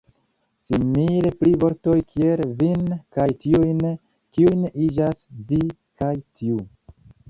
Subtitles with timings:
[0.61, 3.87] Simile pri vortoj kiel "vin" kaj "tiujn",
[4.35, 5.65] kiuj iĝas "vi"
[6.03, 6.63] kaj "tiu".